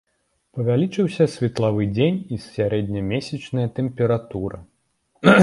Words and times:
Павялічыўся 0.59 1.27
светлавы 1.33 1.83
дзень 1.97 2.17
і 2.37 2.39
сярэднямесячная 2.47 3.67
тэмпература. 3.79 4.57